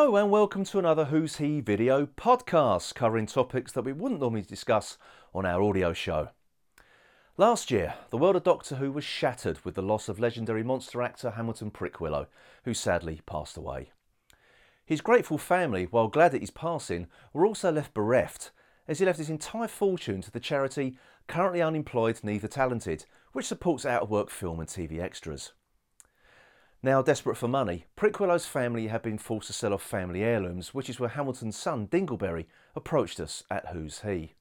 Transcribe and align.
Hello 0.00 0.14
and 0.14 0.30
welcome 0.30 0.62
to 0.62 0.78
another 0.78 1.06
Who's 1.06 1.38
He 1.38 1.60
video 1.60 2.06
podcast 2.06 2.94
covering 2.94 3.26
topics 3.26 3.72
that 3.72 3.82
we 3.82 3.92
wouldn't 3.92 4.20
normally 4.20 4.42
discuss 4.42 4.96
on 5.34 5.44
our 5.44 5.60
audio 5.60 5.92
show. 5.92 6.28
Last 7.36 7.72
year, 7.72 7.94
the 8.10 8.16
world 8.16 8.36
of 8.36 8.44
Doctor 8.44 8.76
Who 8.76 8.92
was 8.92 9.02
shattered 9.02 9.58
with 9.64 9.74
the 9.74 9.82
loss 9.82 10.08
of 10.08 10.20
legendary 10.20 10.62
monster 10.62 11.02
actor 11.02 11.32
Hamilton 11.32 11.72
Prickwillow, 11.72 12.28
who 12.62 12.74
sadly 12.74 13.22
passed 13.26 13.56
away. 13.56 13.90
His 14.86 15.00
grateful 15.00 15.36
family, 15.36 15.88
while 15.90 16.06
glad 16.06 16.32
at 16.32 16.42
his 16.42 16.52
passing, 16.52 17.08
were 17.32 17.44
also 17.44 17.72
left 17.72 17.92
bereft, 17.92 18.52
as 18.86 19.00
he 19.00 19.04
left 19.04 19.18
his 19.18 19.30
entire 19.30 19.66
fortune 19.66 20.22
to 20.22 20.30
the 20.30 20.38
charity 20.38 20.96
Currently 21.26 21.60
Unemployed 21.60 22.20
Neither 22.22 22.46
Talented, 22.46 23.04
which 23.32 23.46
supports 23.46 23.84
out 23.84 24.02
of 24.02 24.10
work 24.10 24.30
film 24.30 24.60
and 24.60 24.68
TV 24.68 25.00
extras. 25.00 25.54
Now 26.80 27.02
desperate 27.02 27.36
for 27.36 27.48
money, 27.48 27.86
Prickwillow's 27.96 28.46
family 28.46 28.86
had 28.86 29.02
been 29.02 29.18
forced 29.18 29.48
to 29.48 29.52
sell 29.52 29.74
off 29.74 29.82
family 29.82 30.22
heirlooms, 30.22 30.72
which 30.72 30.88
is 30.88 31.00
where 31.00 31.08
Hamilton's 31.08 31.56
son, 31.56 31.88
Dingleberry, 31.88 32.46
approached 32.76 33.18
us 33.18 33.42
at 33.50 33.70
Who's 33.70 34.02
He. 34.02 34.34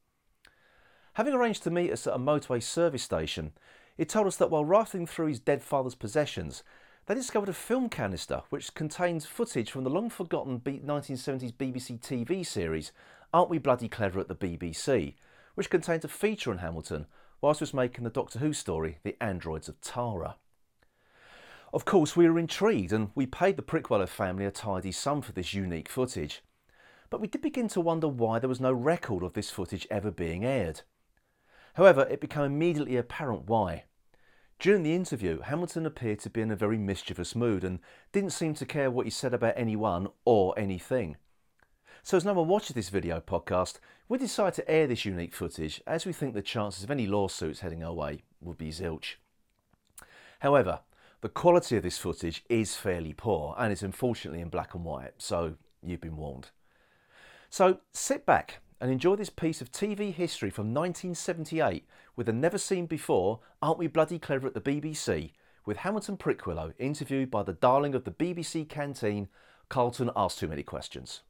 Having 1.13 1.33
arranged 1.33 1.63
to 1.63 1.71
meet 1.71 1.91
us 1.91 2.05
at 2.05 2.13
a 2.13 2.19
motorway 2.19 2.61
service 2.61 3.01
station, 3.01 3.53
he 3.97 4.05
told 4.05 4.27
us 4.27 4.35
that 4.35 4.51
while 4.51 4.63
rifling 4.63 5.07
through 5.07 5.25
his 5.25 5.39
dead 5.39 5.63
father's 5.63 5.95
possessions, 5.95 6.61
they 7.07 7.15
discovered 7.15 7.49
a 7.49 7.53
film 7.53 7.89
canister 7.89 8.43
which 8.51 8.75
contains 8.75 9.25
footage 9.25 9.71
from 9.71 9.83
the 9.83 9.89
long 9.89 10.11
forgotten 10.11 10.59
1970s 10.59 11.53
BBC 11.53 11.99
TV 11.99 12.45
series 12.45 12.91
Aren't 13.33 13.49
We 13.49 13.57
Bloody 13.57 13.89
Clever 13.89 14.19
at 14.19 14.27
the 14.27 14.35
BBC, 14.35 15.15
which 15.55 15.71
contains 15.71 16.05
a 16.05 16.07
feature 16.07 16.51
on 16.51 16.59
Hamilton 16.59 17.07
whilst 17.41 17.61
he 17.61 17.63
was 17.63 17.73
making 17.73 18.03
the 18.03 18.11
Doctor 18.11 18.37
Who 18.37 18.53
story 18.53 18.99
The 19.01 19.15
Androids 19.19 19.67
of 19.67 19.81
Tara. 19.81 20.35
Of 21.73 21.83
course, 21.83 22.15
we 22.15 22.29
were 22.29 22.39
intrigued 22.39 22.93
and 22.93 23.09
we 23.13 23.25
paid 23.25 23.57
the 23.57 23.61
Prickwillow 23.61 24.07
family 24.07 24.45
a 24.45 24.51
tidy 24.51 24.91
sum 24.91 25.21
for 25.21 25.33
this 25.33 25.53
unique 25.53 25.89
footage. 25.89 26.41
But 27.09 27.19
we 27.19 27.27
did 27.27 27.41
begin 27.41 27.67
to 27.69 27.81
wonder 27.81 28.07
why 28.07 28.39
there 28.39 28.49
was 28.49 28.61
no 28.61 28.71
record 28.71 29.23
of 29.23 29.33
this 29.33 29.49
footage 29.49 29.87
ever 29.91 30.11
being 30.11 30.45
aired. 30.45 30.81
However, 31.75 32.07
it 32.09 32.21
became 32.21 32.43
immediately 32.43 32.95
apparent 32.95 33.47
why. 33.47 33.83
During 34.59 34.83
the 34.83 34.95
interview, 34.95 35.41
Hamilton 35.41 35.85
appeared 35.85 36.19
to 36.19 36.29
be 36.29 36.41
in 36.41 36.51
a 36.51 36.55
very 36.55 36.77
mischievous 36.77 37.35
mood 37.35 37.63
and 37.63 37.79
didn't 38.11 38.31
seem 38.31 38.53
to 38.55 38.65
care 38.65 38.89
what 38.89 39.05
he 39.05 39.11
said 39.11 39.33
about 39.33 39.53
anyone 39.55 40.07
or 40.25 40.57
anything. 40.57 41.17
So 42.01 42.17
as 42.17 42.25
no 42.25 42.33
one 42.33 42.47
watches 42.47 42.75
this 42.75 42.89
video 42.89 43.19
podcast, 43.19 43.79
we 44.07 44.17
decided 44.17 44.53
to 44.55 44.71
air 44.71 44.87
this 44.87 45.05
unique 45.05 45.35
footage 45.35 45.81
as 45.85 46.05
we 46.05 46.13
think 46.13 46.33
the 46.33 46.41
chances 46.41 46.83
of 46.83 46.91
any 46.91 47.05
lawsuits 47.05 47.59
heading 47.59 47.83
our 47.83 47.93
way 47.93 48.23
would 48.41 48.57
be 48.57 48.69
zilch. 48.69 49.15
However, 50.39 50.79
the 51.27 51.33
quality 51.33 51.75
of 51.75 51.83
this 51.83 51.97
footage 51.97 52.41
is 52.47 52.77
fairly 52.77 53.11
poor 53.11 53.53
and 53.57 53.69
it's 53.69 53.83
unfortunately 53.83 54.39
in 54.39 54.47
black 54.47 54.73
and 54.73 54.85
white, 54.85 55.11
so 55.17 55.55
you've 55.83 55.99
been 55.99 56.15
warned. 56.15 56.51
So 57.49 57.79
sit 57.91 58.25
back 58.25 58.61
and 58.79 58.89
enjoy 58.89 59.17
this 59.17 59.29
piece 59.29 59.59
of 59.59 59.69
TV 59.69 60.13
history 60.13 60.49
from 60.49 60.73
1978 60.73 61.85
with 62.15 62.29
a 62.29 62.31
never 62.31 62.57
seen 62.57 62.85
before 62.85 63.41
Aren't 63.61 63.77
We 63.77 63.87
Bloody 63.87 64.19
Clever 64.19 64.47
at 64.47 64.53
the 64.53 64.61
BBC 64.61 65.31
with 65.65 65.75
Hamilton 65.75 66.15
Prickwillow 66.15 66.71
interviewed 66.79 67.29
by 67.29 67.43
the 67.43 67.51
darling 67.51 67.93
of 67.93 68.05
the 68.05 68.11
BBC 68.11 68.69
canteen, 68.69 69.27
Carlton 69.67 70.09
Asked 70.15 70.39
Too 70.39 70.47
Many 70.47 70.63
Questions. 70.63 71.23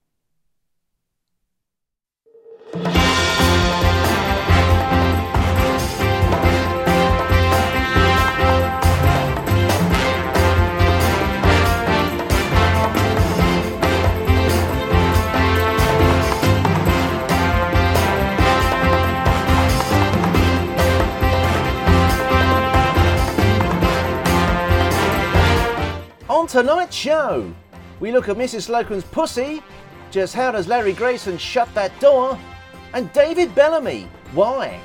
On 26.47 26.51
tonight's 26.63 26.95
show, 26.95 27.53
we 27.99 28.13
look 28.13 28.29
at 28.29 28.37
Mrs. 28.37 28.67
Slocum's 28.67 29.03
pussy, 29.03 29.61
just 30.11 30.33
how 30.33 30.53
does 30.53 30.69
Larry 30.69 30.93
Grayson 30.93 31.37
shut 31.37 31.67
that 31.75 31.99
door, 31.99 32.39
and 32.93 33.11
David 33.11 33.53
Bellamy, 33.53 34.07
why? 34.31 34.79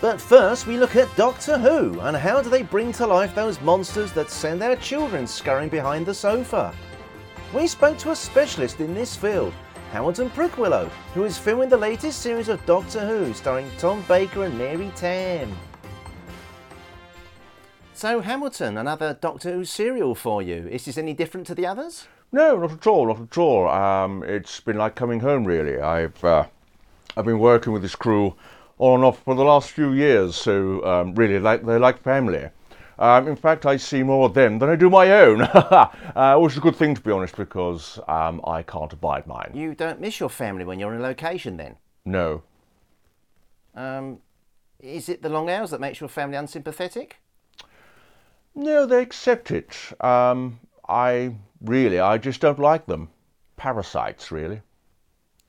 But 0.00 0.20
first, 0.20 0.68
we 0.68 0.76
look 0.76 0.94
at 0.94 1.16
Doctor 1.16 1.58
Who 1.58 1.98
and 1.98 2.16
how 2.16 2.40
do 2.40 2.48
they 2.48 2.62
bring 2.62 2.92
to 2.92 3.08
life 3.08 3.34
those 3.34 3.60
monsters 3.60 4.12
that 4.12 4.30
send 4.30 4.62
our 4.62 4.76
children 4.76 5.26
scurrying 5.26 5.68
behind 5.68 6.06
the 6.06 6.14
sofa. 6.14 6.72
We 7.52 7.66
spoke 7.66 7.98
to 7.98 8.12
a 8.12 8.16
specialist 8.16 8.78
in 8.78 8.94
this 8.94 9.16
field, 9.16 9.52
Hamilton 9.90 10.30
Prickwillow, 10.30 10.88
who 11.14 11.24
is 11.24 11.36
filming 11.36 11.70
the 11.70 11.76
latest 11.76 12.20
series 12.20 12.48
of 12.48 12.64
Doctor 12.66 13.04
Who 13.04 13.34
starring 13.34 13.68
Tom 13.78 14.04
Baker 14.06 14.44
and 14.44 14.56
Mary 14.56 14.92
Tamm. 14.94 15.50
So, 18.00 18.22
Hamilton, 18.22 18.78
another 18.78 19.12
Doctor 19.12 19.52
Who 19.52 19.66
serial 19.66 20.14
for 20.14 20.40
you. 20.40 20.66
Is 20.68 20.86
this 20.86 20.96
any 20.96 21.12
different 21.12 21.46
to 21.48 21.54
the 21.54 21.66
others? 21.66 22.08
No, 22.32 22.58
not 22.58 22.72
at 22.72 22.86
all, 22.86 23.08
not 23.08 23.20
at 23.20 23.36
all. 23.36 23.68
Um, 23.68 24.22
it's 24.22 24.58
been 24.58 24.78
like 24.78 24.94
coming 24.94 25.20
home, 25.20 25.44
really. 25.44 25.78
I've 25.78 26.24
uh, 26.24 26.46
I've 27.14 27.26
been 27.26 27.38
working 27.38 27.74
with 27.74 27.82
this 27.82 27.94
crew 27.94 28.36
on 28.78 28.94
and 28.94 29.04
off 29.04 29.22
for 29.22 29.34
the 29.34 29.44
last 29.44 29.72
few 29.72 29.92
years, 29.92 30.34
so 30.34 30.82
um, 30.86 31.14
really, 31.14 31.38
like 31.38 31.66
they're 31.66 31.78
like 31.78 32.02
family. 32.02 32.48
Um, 32.98 33.28
in 33.28 33.36
fact, 33.36 33.66
I 33.66 33.76
see 33.76 34.02
more 34.02 34.24
of 34.24 34.32
them 34.32 34.58
than 34.60 34.70
I 34.70 34.76
do 34.76 34.88
my 34.88 35.12
own, 35.20 35.42
uh, 35.42 36.38
which 36.38 36.52
is 36.52 36.56
a 36.56 36.62
good 36.62 36.76
thing, 36.76 36.94
to 36.94 37.02
be 37.02 37.10
honest, 37.10 37.36
because 37.36 38.00
um, 38.08 38.40
I 38.44 38.62
can't 38.62 38.94
abide 38.94 39.26
mine. 39.26 39.50
You 39.52 39.74
don't 39.74 40.00
miss 40.00 40.18
your 40.18 40.30
family 40.30 40.64
when 40.64 40.80
you're 40.80 40.94
on 40.94 41.02
location, 41.02 41.58
then? 41.58 41.76
No. 42.06 42.44
Um, 43.74 44.20
is 44.78 45.10
it 45.10 45.20
the 45.20 45.28
long 45.28 45.50
hours 45.50 45.70
that 45.72 45.82
makes 45.82 46.00
your 46.00 46.08
family 46.08 46.38
unsympathetic? 46.38 47.18
No, 48.60 48.84
they 48.84 49.00
accept 49.00 49.50
it. 49.50 49.74
Um, 50.04 50.60
I 50.86 51.34
really, 51.62 51.98
I 51.98 52.18
just 52.18 52.42
don't 52.42 52.58
like 52.58 52.84
them. 52.84 53.08
Parasites, 53.56 54.30
really. 54.30 54.60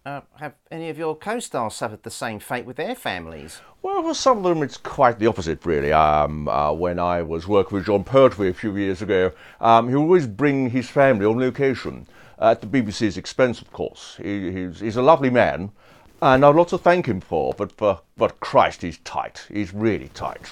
Uh, 0.05 0.21
have 0.37 0.53
any 0.71 0.89
of 0.89 0.97
your 0.97 1.13
co-stars 1.17 1.73
suffered 1.75 2.03
the 2.03 2.09
same 2.09 2.39
fate 2.39 2.65
with 2.65 2.77
their 2.77 2.95
families? 2.95 3.59
Well, 3.81 4.01
for 4.01 4.13
some 4.13 4.37
of 4.37 4.43
them, 4.45 4.63
it's 4.63 4.77
quite 4.77 5.19
the 5.19 5.27
opposite, 5.27 5.65
really. 5.65 5.91
Um, 5.91 6.47
uh, 6.47 6.71
when 6.71 6.99
I 6.99 7.21
was 7.21 7.49
working 7.49 7.79
with 7.79 7.87
Jon 7.87 8.05
Pertwee 8.05 8.47
a 8.47 8.53
few 8.53 8.77
years 8.77 9.01
ago, 9.01 9.33
um, 9.59 9.89
he 9.89 9.95
would 9.95 10.03
always 10.03 10.25
bring 10.25 10.69
his 10.69 10.89
family 10.89 11.25
on 11.25 11.37
location 11.37 12.07
at 12.39 12.61
the 12.61 12.67
BBC's 12.67 13.17
expense, 13.17 13.61
of 13.61 13.73
course. 13.73 14.15
He, 14.23 14.53
he's, 14.53 14.79
he's 14.79 14.95
a 14.95 15.01
lovely 15.01 15.29
man, 15.29 15.73
and 16.21 16.45
I'd 16.45 16.55
lot 16.55 16.69
to 16.69 16.77
thank 16.77 17.07
him 17.07 17.19
for. 17.19 17.53
But, 17.57 17.73
for, 17.73 17.99
but 18.15 18.39
Christ, 18.39 18.83
he's 18.83 18.99
tight. 18.99 19.45
He's 19.49 19.73
really 19.73 20.07
tight. 20.13 20.49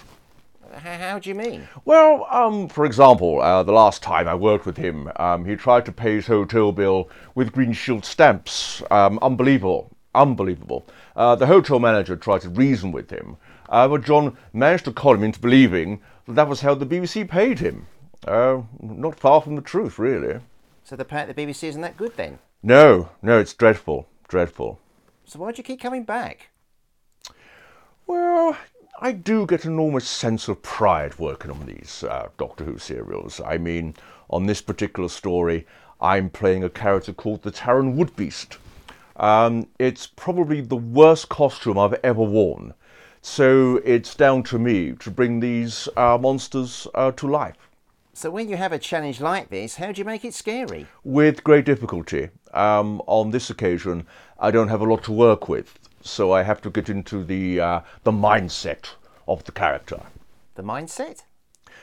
How 0.73 1.19
do 1.19 1.29
you 1.29 1.35
mean? 1.35 1.67
Well, 1.85 2.27
um, 2.29 2.67
for 2.67 2.85
example, 2.85 3.41
uh, 3.41 3.63
the 3.63 3.71
last 3.71 4.03
time 4.03 4.27
I 4.27 4.35
worked 4.35 4.65
with 4.65 4.77
him, 4.77 5.11
um, 5.15 5.45
he 5.45 5.55
tried 5.55 5.85
to 5.85 5.91
pay 5.91 6.15
his 6.15 6.27
hotel 6.27 6.71
bill 6.71 7.09
with 7.35 7.51
Green 7.51 7.73
Shield 7.73 8.05
stamps. 8.05 8.83
Um, 8.91 9.19
unbelievable, 9.21 9.91
unbelievable. 10.13 10.85
Uh, 11.15 11.35
the 11.35 11.47
hotel 11.47 11.79
manager 11.79 12.15
tried 12.15 12.41
to 12.41 12.49
reason 12.49 12.91
with 12.91 13.09
him, 13.09 13.37
uh, 13.69 13.87
but 13.87 14.03
Jon 14.03 14.37
managed 14.53 14.85
to 14.85 14.91
con 14.91 15.17
him 15.17 15.23
into 15.23 15.39
believing 15.39 16.01
that 16.25 16.33
that 16.33 16.47
was 16.47 16.61
how 16.61 16.75
the 16.75 16.85
BBC 16.85 17.27
paid 17.27 17.59
him. 17.59 17.87
Uh, 18.27 18.61
not 18.81 19.19
far 19.19 19.41
from 19.41 19.55
the 19.55 19.61
truth, 19.61 19.97
really. 19.97 20.39
So 20.83 20.95
the 20.95 21.05
pay 21.05 21.19
at 21.19 21.33
the 21.33 21.45
BBC 21.45 21.63
isn't 21.69 21.81
that 21.81 21.97
good 21.97 22.15
then? 22.17 22.39
No, 22.61 23.09
no, 23.21 23.39
it's 23.39 23.53
dreadful, 23.53 24.07
dreadful. 24.27 24.79
So 25.25 25.39
why 25.39 25.51
do 25.51 25.57
you 25.57 25.63
keep 25.63 25.79
coming 25.79 26.03
back? 26.03 26.49
Well, 28.05 28.57
I 29.01 29.13
do 29.13 29.45
get 29.45 29.63
an 29.63 29.71
enormous 29.71 30.09
sense 30.09 30.49
of 30.49 30.61
pride 30.61 31.17
working 31.17 31.51
on 31.51 31.65
these 31.65 32.03
uh, 32.03 32.27
Doctor 32.37 32.65
Who 32.65 32.77
serials. 32.77 33.39
I 33.39 33.57
mean, 33.57 33.95
on 34.29 34.45
this 34.45 34.61
particular 34.61 35.07
story, 35.07 35.65
I'm 36.01 36.29
playing 36.29 36.65
a 36.65 36.69
character 36.69 37.13
called 37.13 37.43
the 37.43 37.51
Taran 37.51 37.95
Woodbeast. 37.95 38.57
Um, 39.15 39.67
it's 39.79 40.05
probably 40.05 40.59
the 40.59 40.75
worst 40.75 41.29
costume 41.29 41.79
I've 41.79 41.97
ever 42.03 42.21
worn. 42.21 42.73
So 43.21 43.77
it's 43.85 44.15
down 44.15 44.43
to 44.43 44.59
me 44.59 44.91
to 44.99 45.09
bring 45.09 45.39
these 45.39 45.87
uh, 45.95 46.17
monsters 46.19 46.85
uh, 46.93 47.11
to 47.13 47.27
life. 47.27 47.69
So 48.11 48.29
when 48.29 48.49
you 48.49 48.57
have 48.57 48.73
a 48.73 48.79
challenge 48.79 49.21
like 49.21 49.49
this, 49.49 49.75
how 49.75 49.93
do 49.93 49.99
you 49.99 50.05
make 50.05 50.25
it 50.25 50.33
scary? 50.33 50.87
With 51.05 51.45
great 51.45 51.63
difficulty. 51.63 52.31
Um, 52.53 53.01
on 53.07 53.31
this 53.31 53.49
occasion, 53.49 54.05
I 54.37 54.51
don't 54.51 54.67
have 54.67 54.81
a 54.81 54.85
lot 54.85 55.03
to 55.03 55.13
work 55.13 55.47
with 55.47 55.78
so 56.01 56.31
I 56.31 56.43
have 56.43 56.61
to 56.61 56.69
get 56.69 56.89
into 56.89 57.23
the 57.23 57.59
uh, 57.59 57.81
the 58.03 58.11
mindset 58.11 58.91
of 59.27 59.43
the 59.43 59.51
character. 59.51 60.01
The 60.55 60.63
mindset? 60.63 61.23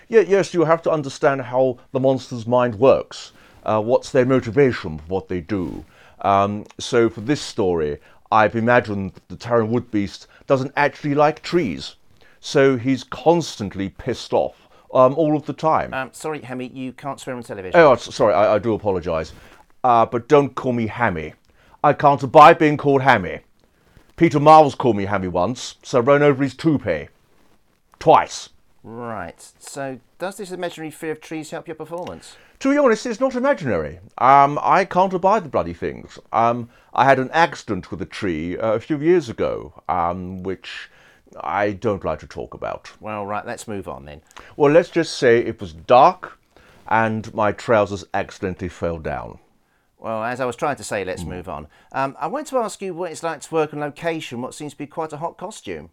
Yeah, 0.09 0.21
yes, 0.21 0.55
you 0.55 0.65
have 0.65 0.83
to 0.83 0.91
understand 0.91 1.43
how 1.43 1.79
the 1.93 2.01
monster's 2.01 2.47
mind 2.47 2.77
works. 2.77 3.33
Uh, 3.65 3.81
what's 3.83 4.11
their 4.11 4.25
motivation 4.25 4.99
for 4.99 5.05
what 5.09 5.29
they 5.29 5.41
do? 5.41 5.85
Um, 6.21 6.65
so 6.79 7.09
for 7.11 7.21
this 7.21 7.41
story, 7.41 7.99
I've 8.31 8.55
imagined 8.55 9.15
that 9.15 9.29
the 9.29 9.37
Taran 9.37 9.71
Woodbeast 9.71 10.27
doesn't 10.47 10.73
actually 10.77 11.15
like 11.15 11.43
trees, 11.43 11.97
so 12.41 12.77
he's 12.77 13.03
constantly 13.05 13.89
pissed 13.89 14.33
off 14.33 14.69
um, 14.95 15.15
all 15.15 15.37
of 15.37 15.47
the 15.47 15.53
time. 15.53 15.93
Um, 15.93 16.11
sorry, 16.13 16.41
Hammy, 16.43 16.69
you 16.69 16.93
can't 16.93 17.19
swear 17.19 17.35
on 17.37 17.43
television. 17.43 17.79
Oh, 17.79 17.97
sorry, 17.97 18.35
I, 18.35 18.55
I 18.55 18.59
do 18.59 18.75
apologise. 18.75 19.33
uh, 19.83 20.07
but 20.07 20.29
don't 20.29 20.55
call 20.55 20.73
me 20.73 20.87
Hammy. 20.87 21.35
I 21.83 21.93
can't 21.93 22.23
abide 22.23 22.59
being 22.59 22.77
called 22.77 23.03
Hammy. 23.03 23.41
Peter 24.17 24.41
Miles 24.41 24.75
called 24.75 24.97
me 24.97 25.05
Hammy 25.05 25.29
once, 25.29 25.77
so 25.83 25.99
I 25.99 26.03
ran 26.03 26.23
over 26.23 26.43
his 26.43 26.55
toupee. 26.55 27.09
Twice. 27.99 28.49
Right. 28.83 29.41
So, 29.59 30.01
does 30.19 30.39
this 30.39 30.51
imaginary 30.51 30.91
fear 30.91 31.13
of 31.13 31.21
trees 31.21 31.51
help 31.51 31.69
your 31.69 31.75
performance? 31.75 32.37
To 32.61 32.71
be 32.71 32.79
honest, 32.79 33.05
it's 33.05 33.21
not 33.21 33.35
imaginary. 33.35 33.99
Um, 34.17 34.59
I 34.63 34.87
can't 34.87 35.13
abide 35.13 35.45
the 35.45 35.51
bloody 35.51 35.75
things. 35.75 36.19
Um, 36.33 36.71
I 36.95 37.05
had 37.05 37.19
an 37.19 37.31
accident 37.33 37.91
with 37.91 38.01
a 38.01 38.07
tree 38.07 38.57
uh, 38.57 38.73
a 38.73 38.81
few 38.81 38.99
years 38.99 39.29
ago, 39.29 39.83
um, 39.89 40.43
which 40.43 40.89
I 41.41 41.73
don't 41.73 42.05
like 42.05 42.21
to 42.21 42.27
talk 42.27 42.55
about. 42.55 42.91
Well, 43.01 43.27
right, 43.27 43.45
let's 43.45 43.69
move 43.69 43.87
on 43.89 44.07
then. 44.07 44.23
Well, 44.57 44.73
let's 44.73 44.89
just 44.89 45.19
say 45.19 45.41
it 45.41 45.61
was 45.61 45.75
dark 45.75 46.39
and 46.89 47.33
my 47.35 47.53
trousers 47.53 48.05
accidentally 48.15 48.69
fell 48.69 48.99
down. 48.99 49.39
Well, 49.98 50.22
as 50.25 50.40
I 50.40 50.44
was 50.44 50.56
trying 50.56 50.76
to 50.76 50.84
say, 50.84 51.04
let's 51.04 51.25
move 51.25 51.48
on. 51.48 51.69
Um, 51.93 52.16
I 52.20 52.26
want 52.26 52.46
to 52.48 52.58
ask 52.58 52.82
you 52.82 52.93
what 52.94 53.10
it's 53.10 53.22
like 53.22 53.40
to 53.40 53.54
work 53.54 53.72
on 53.72 53.81
location, 53.81 54.43
what 54.43 54.54
seems 54.54 54.72
to 54.72 54.78
be 54.78 54.87
quite 54.87 55.12
a 55.12 55.16
hot 55.16 55.38
costume. 55.38 55.90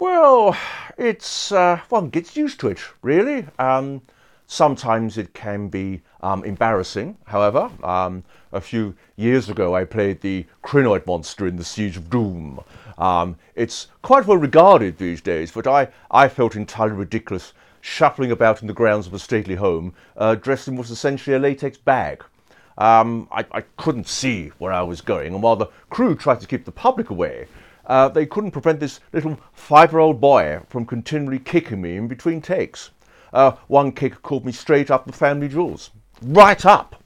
Well, 0.00 0.56
it's 0.96 1.52
uh, 1.52 1.80
one 1.88 2.08
gets 2.08 2.36
used 2.36 2.60
to 2.60 2.68
it, 2.68 2.78
really. 3.02 3.46
Um, 3.58 4.02
sometimes 4.46 5.18
it 5.18 5.34
can 5.34 5.68
be 5.68 6.00
um, 6.22 6.42
embarrassing. 6.44 7.18
However, 7.26 7.70
um, 7.82 8.24
a 8.52 8.60
few 8.60 8.94
years 9.16 9.50
ago, 9.50 9.74
I 9.74 9.84
played 9.84 10.20
the 10.20 10.46
Krynoid 10.64 11.06
monster 11.06 11.46
in 11.46 11.56
the 11.56 11.64
Seeds 11.64 11.96
of 11.96 12.10
Doom. 12.10 12.60
Um, 12.96 13.36
it's 13.54 13.88
quite 14.02 14.26
well 14.26 14.38
regarded 14.38 14.98
these 14.98 15.20
days, 15.20 15.52
but 15.52 15.66
I, 15.66 15.88
I 16.10 16.28
felt 16.28 16.56
entirely 16.56 16.94
ridiculous 16.94 17.52
shuffling 17.88 18.30
about 18.30 18.60
in 18.60 18.68
the 18.68 18.74
grounds 18.74 19.06
of 19.06 19.14
a 19.14 19.18
stately 19.18 19.54
home, 19.54 19.94
uh, 20.16 20.34
dressed 20.34 20.68
in 20.68 20.76
was 20.76 20.90
essentially 20.90 21.34
a 21.34 21.38
latex 21.38 21.78
bag. 21.78 22.22
Um, 22.76 23.26
I, 23.32 23.44
I 23.50 23.60
couldn't 23.76 24.06
see 24.06 24.52
where 24.58 24.72
I 24.72 24.82
was 24.82 25.00
going, 25.00 25.34
and 25.34 25.42
while 25.42 25.56
the 25.56 25.70
crew 25.90 26.14
tried 26.14 26.40
to 26.40 26.46
keep 26.46 26.64
the 26.64 26.70
public 26.70 27.10
away, 27.10 27.48
uh, 27.86 28.08
they 28.08 28.26
couldn't 28.26 28.50
prevent 28.52 28.78
this 28.78 29.00
little 29.12 29.40
five-year-old 29.52 30.20
boy 30.20 30.60
from 30.68 30.84
continually 30.84 31.38
kicking 31.38 31.80
me 31.80 31.96
in 31.96 32.06
between 32.06 32.40
takes. 32.40 32.90
Uh, 33.32 33.52
one 33.66 33.90
kick 33.90 34.22
called 34.22 34.44
me 34.44 34.52
straight 34.52 34.90
up 34.90 35.06
the 35.06 35.12
family 35.12 35.48
jewels. 35.48 35.90
Right 36.22 36.64
up! 36.64 37.02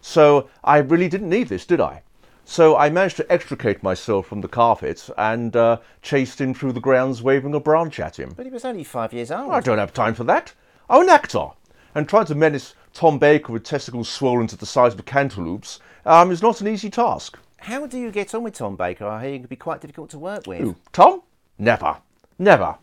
So 0.00 0.48
I 0.62 0.78
really 0.78 1.08
didn't 1.08 1.30
need 1.30 1.48
this, 1.48 1.66
did 1.66 1.80
I? 1.80 2.02
So 2.48 2.76
I 2.76 2.90
managed 2.90 3.16
to 3.16 3.30
extricate 3.30 3.82
myself 3.82 4.28
from 4.28 4.40
the 4.40 4.46
carpet 4.46 5.10
and 5.18 5.54
uh, 5.56 5.78
chased 6.00 6.40
him 6.40 6.54
through 6.54 6.74
the 6.74 6.80
grounds 6.80 7.20
waving 7.20 7.52
a 7.54 7.60
branch 7.60 7.98
at 7.98 8.20
him. 8.20 8.34
But 8.36 8.46
he 8.46 8.52
was 8.52 8.64
only 8.64 8.84
five 8.84 9.12
years 9.12 9.32
old. 9.32 9.50
I 9.50 9.58
don't 9.58 9.78
have 9.78 9.92
time 9.92 10.14
for 10.14 10.22
that. 10.24 10.54
I'm 10.88 11.02
an 11.02 11.08
actor. 11.08 11.48
And 11.96 12.08
trying 12.08 12.26
to 12.26 12.36
menace 12.36 12.76
Tom 12.94 13.18
Baker 13.18 13.52
with 13.52 13.64
testicles 13.64 14.08
swollen 14.08 14.46
to 14.46 14.56
the 14.56 14.64
size 14.64 14.94
of 14.94 15.04
cantaloupes 15.04 15.80
um, 16.06 16.30
is 16.30 16.40
not 16.40 16.60
an 16.60 16.68
easy 16.68 16.88
task. 16.88 17.36
How 17.58 17.84
do 17.84 17.98
you 17.98 18.12
get 18.12 18.32
on 18.32 18.44
with 18.44 18.54
Tom 18.54 18.76
Baker? 18.76 19.08
I 19.08 19.24
hear 19.24 19.32
he 19.32 19.38
can 19.40 19.48
be 19.48 19.56
quite 19.56 19.80
difficult 19.80 20.10
to 20.10 20.18
work 20.18 20.46
with. 20.46 20.60
Who, 20.60 20.76
Tom? 20.92 21.22
Never. 21.58 21.96
Never. 22.38 22.76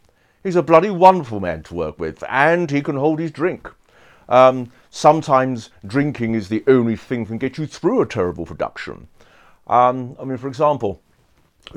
He's 0.44 0.57
a 0.57 0.62
bloody 0.62 0.89
wonderful 0.89 1.39
man 1.39 1.63
to 1.63 1.74
work 1.74 1.98
with, 1.98 2.21
and 2.27 2.69
he 2.69 2.81
can 2.81 2.98
hold 2.98 3.19
his 3.19 3.31
drink. 3.31 3.69
Um, 4.27 4.74
sometimes 4.89 5.69
drinking 5.88 6.33
is 6.33 6.50
the 6.50 6.66
only 6.68 6.98
thing 6.98 7.24
that 7.24 7.30
can 7.30 7.38
get 7.38 7.57
you 7.57 7.66
through 7.66 8.01
a 8.01 8.06
terrible 8.06 8.45
production. 8.45 9.07
Um, 9.68 10.15
I 10.19 10.25
mean, 10.25 10.38
for 10.38 10.48
example, 10.48 11.01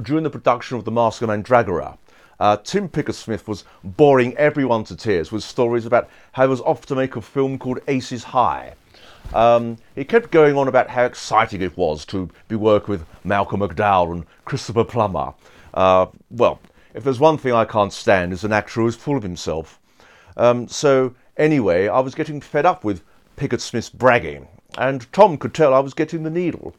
during 0.03 0.25
the 0.25 0.31
production 0.31 0.77
of 0.77 0.85
The 0.85 0.91
Masque 0.91 1.23
of 1.23 1.29
Mandragora, 1.29 1.99
uh, 2.39 2.57
Tim 2.59 2.89
Pigott-Smith 2.89 3.49
was 3.49 3.65
boring 3.83 4.37
everyone 4.37 4.85
to 4.85 4.97
tears 4.97 5.33
with 5.33 5.43
stories 5.43 5.87
about 5.87 6.09
how 6.33 6.43
he 6.45 6.49
was 6.49 6.61
off 6.63 6.85
to 6.87 6.95
make 6.95 7.17
a 7.17 7.23
film 7.23 7.59
called 7.59 7.79
Aces 7.89 8.25
High. 8.25 8.75
Um, 9.35 9.79
he 9.95 10.05
kept 10.05 10.31
going 10.31 10.57
on 10.57 10.69
about 10.69 10.91
how 10.91 11.05
exciting 11.05 11.63
it 11.63 11.77
was 11.77 12.05
to 12.07 12.29
be 12.49 12.57
working 12.57 12.91
with 12.93 13.07
Malcolm 13.25 13.61
McDowell 13.61 14.13
and 14.13 14.27
Christopher 14.45 14.85
Plummer. 14.85 15.35
Uh, 15.73 16.07
well, 16.31 16.61
if 16.95 17.05
there's 17.05 17.21
one 17.21 17.39
thing 17.39 17.53
I 17.53 17.65
can't 17.65 17.93
stand 17.93 18.33
is 18.33 18.45
an 18.45 18.53
actor 18.53 18.83
who's 18.83 18.97
full 18.97 19.17
of 19.17 19.23
himself. 19.23 19.81
Um, 20.37 20.69
so 20.69 21.15
anyway, 21.37 21.89
I 21.89 22.01
was 22.01 22.15
getting 22.15 22.41
fed 22.41 22.67
up 22.67 22.85
with 22.85 23.03
Pigott-Smith's 23.37 23.91
bragging, 23.91 24.47
and 24.79 25.11
Tom 25.13 25.39
could 25.39 25.55
tell 25.55 25.75
I 25.75 25.81
was 25.81 25.95
getting 25.95 26.23
the 26.23 26.31
needle. 26.31 26.75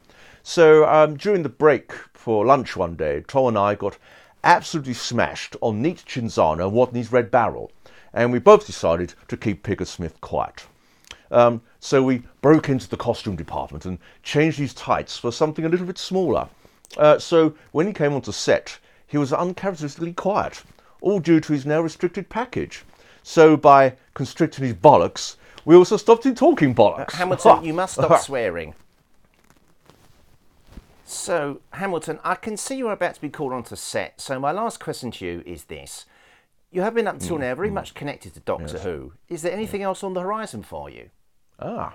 So 0.49 0.87
um, 0.87 1.17
during 1.17 1.43
the 1.43 1.49
break 1.49 1.91
for 2.13 2.45
lunch 2.45 2.77
one 2.77 2.95
day, 2.95 3.21
Tom 3.27 3.47
and 3.47 3.57
I 3.57 3.75
got 3.75 3.97
absolutely 4.45 4.93
smashed 4.93 5.57
on 5.59 5.81
neat 5.81 6.05
Cinzano 6.07 6.67
and 6.67 6.71
Watney's 6.71 7.11
Red 7.11 7.29
Barrel, 7.29 7.69
and 8.13 8.31
we 8.31 8.39
both 8.39 8.65
decided 8.65 9.13
to 9.27 9.35
keep 9.35 9.61
Pigott-Smith 9.61 10.21
quiet. 10.21 10.65
Um, 11.31 11.61
so 11.81 12.01
we 12.01 12.23
broke 12.41 12.69
into 12.69 12.87
the 12.87 12.95
costume 12.95 13.35
department 13.35 13.83
and 13.83 13.99
changed 14.23 14.57
his 14.57 14.73
tights 14.73 15.17
for 15.17 15.33
something 15.33 15.65
a 15.65 15.69
little 15.69 15.85
bit 15.85 15.97
smaller. 15.97 16.47
Uh, 16.95 17.19
so 17.19 17.53
when 17.73 17.85
he 17.85 17.91
came 17.91 18.13
onto 18.13 18.31
set, 18.31 18.79
he 19.05 19.17
was 19.17 19.33
uncharacteristically 19.33 20.13
quiet, 20.13 20.63
all 21.01 21.19
due 21.19 21.41
to 21.41 21.51
his 21.51 21.65
now 21.65 21.81
restricted 21.81 22.29
package. 22.29 22.85
So 23.21 23.57
by 23.57 23.97
constricting 24.13 24.63
his 24.63 24.75
bollocks, 24.75 25.35
we 25.65 25.75
also 25.75 25.97
stopped 25.97 26.25
him 26.25 26.35
talking 26.35 26.73
bollocks. 26.73 27.11
Hamilton, 27.11 27.65
you 27.65 27.73
must 27.73 27.95
stop 27.95 28.21
swearing. 28.21 28.73
So, 31.09 31.61
Hamilton, 31.71 32.19
I 32.25 32.35
can 32.35 32.57
see 32.57 32.75
you're 32.75 32.91
about 32.91 33.15
to 33.15 33.21
be 33.21 33.29
called 33.29 33.53
onto 33.53 33.77
set. 33.77 34.19
So, 34.19 34.41
my 34.41 34.51
last 34.51 34.81
question 34.81 35.09
to 35.11 35.25
you 35.25 35.41
is 35.45 35.63
this. 35.63 36.05
You 36.69 36.81
have 36.81 36.95
been 36.95 37.07
up 37.07 37.13
until 37.13 37.37
now 37.37 37.55
very 37.55 37.71
much 37.71 37.93
connected 37.93 38.33
to 38.33 38.41
Doctor 38.41 38.79
Who. 38.79 39.13
Is 39.29 39.41
there 39.41 39.53
anything 39.53 39.81
else 39.81 40.03
on 40.03 40.13
the 40.13 40.19
horizon 40.19 40.63
for 40.63 40.89
you? 40.89 41.09
Ah, 41.59 41.93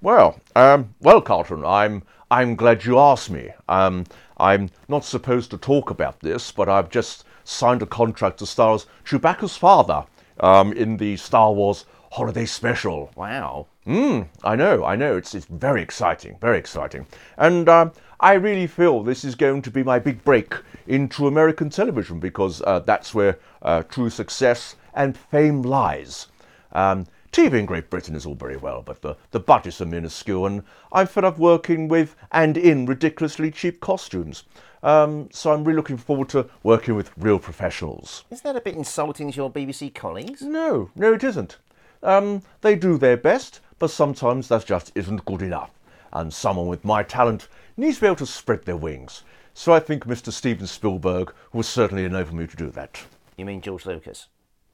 well, 0.00 0.40
um, 0.56 0.94
well, 1.02 1.20
Carlton, 1.20 1.66
I'm 1.66 2.02
I'm 2.30 2.56
glad 2.56 2.86
you 2.86 2.98
asked 2.98 3.28
me. 3.28 3.50
Um, 3.68 4.04
I'm 4.38 4.70
not 4.88 5.04
supposed 5.04 5.50
to 5.50 5.58
talk 5.58 5.90
about 5.90 6.20
this, 6.20 6.50
but 6.50 6.66
I've 6.66 6.88
just 6.88 7.24
signed 7.44 7.82
a 7.82 7.86
contract 7.86 8.38
to 8.38 8.46
star 8.46 8.74
as 8.74 8.86
Chewbacca's 9.04 9.58
father 9.58 10.06
um, 10.40 10.72
in 10.72 10.96
the 10.96 11.18
Star 11.18 11.52
Wars 11.52 11.84
Holiday 12.16 12.46
Special. 12.46 13.10
Wow. 13.14 13.66
Mm, 13.86 14.28
I 14.42 14.56
know, 14.56 14.86
I 14.86 14.96
know. 14.96 15.18
It's, 15.18 15.34
it's 15.34 15.44
very 15.44 15.82
exciting, 15.82 16.38
very 16.40 16.56
exciting. 16.56 17.06
And 17.36 17.68
um, 17.68 17.92
I 18.20 18.32
really 18.32 18.66
feel 18.66 19.02
this 19.02 19.22
is 19.22 19.34
going 19.34 19.60
to 19.60 19.70
be 19.70 19.82
my 19.82 19.98
big 19.98 20.24
break 20.24 20.54
into 20.86 21.26
American 21.26 21.68
television 21.68 22.18
because 22.18 22.62
uh, 22.62 22.78
that's 22.78 23.14
where 23.14 23.38
uh, 23.60 23.82
true 23.82 24.08
success 24.08 24.76
and 24.94 25.14
fame 25.14 25.60
lies. 25.60 26.28
Um, 26.72 27.04
TV 27.32 27.58
in 27.58 27.66
Great 27.66 27.90
Britain 27.90 28.14
is 28.14 28.24
all 28.24 28.34
very 28.34 28.56
well, 28.56 28.80
but 28.80 29.02
the, 29.02 29.14
the 29.32 29.40
budgets 29.40 29.82
are 29.82 29.84
minuscule, 29.84 30.46
and 30.46 30.62
I'm 30.92 31.08
fed 31.08 31.24
up 31.24 31.36
working 31.36 31.86
with 31.86 32.16
and 32.32 32.56
in 32.56 32.86
ridiculously 32.86 33.50
cheap 33.50 33.80
costumes. 33.80 34.44
Um, 34.82 35.28
so 35.32 35.52
I'm 35.52 35.64
really 35.64 35.76
looking 35.76 35.98
forward 35.98 36.30
to 36.30 36.48
working 36.62 36.94
with 36.94 37.10
real 37.18 37.38
professionals. 37.38 38.24
Isn't 38.30 38.44
that 38.44 38.56
a 38.56 38.62
bit 38.62 38.74
insulting 38.74 39.30
to 39.32 39.36
your 39.36 39.52
BBC 39.52 39.94
colleagues? 39.94 40.40
No, 40.40 40.90
no, 40.96 41.12
it 41.12 41.22
isn't. 41.22 41.58
Um, 42.06 42.42
they 42.60 42.76
do 42.76 42.96
their 42.96 43.16
best, 43.16 43.60
but 43.80 43.90
sometimes 43.90 44.46
that 44.46 44.64
just 44.64 44.92
isn't 44.94 45.24
good 45.24 45.42
enough. 45.42 45.72
And 46.12 46.32
someone 46.32 46.68
with 46.68 46.84
my 46.84 47.02
talent 47.02 47.48
needs 47.76 47.96
to 47.96 48.02
be 48.02 48.06
able 48.06 48.16
to 48.16 48.26
spread 48.26 48.64
their 48.64 48.76
wings. 48.76 49.24
So 49.54 49.72
I 49.72 49.80
think 49.80 50.04
Mr. 50.04 50.32
Steven 50.32 50.68
Spielberg 50.68 51.34
was 51.52 51.66
certainly 51.66 52.04
enable 52.04 52.36
me 52.36 52.46
to 52.46 52.56
do 52.56 52.70
that. 52.70 53.02
You 53.36 53.44
mean 53.44 53.60
George 53.60 53.86
Lucas? 53.86 54.28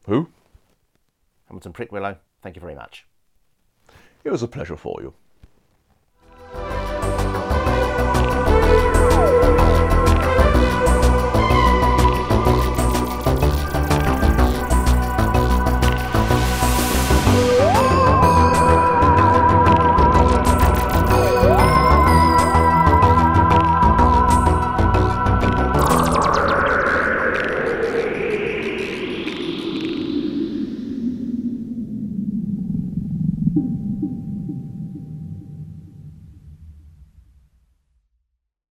Who? 0.06 0.28
Hamilton 1.46 1.72
Prickwillow, 1.72 2.18
thank 2.42 2.54
you 2.54 2.60
very 2.60 2.74
much. 2.74 3.06
It 4.24 4.30
was 4.30 4.42
a 4.42 4.48
pleasure 4.48 4.76
for 4.76 5.00
you. 5.00 5.14